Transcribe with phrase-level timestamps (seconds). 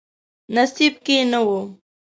[0.55, 1.49] نصیب کې نه و.